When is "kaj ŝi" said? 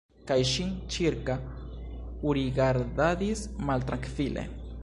0.29-0.63